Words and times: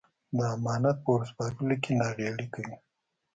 د 0.37 0.39
امانت 0.55 0.97
په 1.03 1.09
ور 1.13 1.21
سپارلو 1.29 1.75
کې 1.83 1.91
ناغېړي 1.99 2.47
کوي. 2.53 2.75